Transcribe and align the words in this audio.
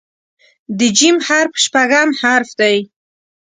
د 0.77 0.79
"ج" 0.97 0.99
حرف 1.27 1.53
شپږم 1.65 2.09
حرف 2.21 2.49
دی. 2.59 2.77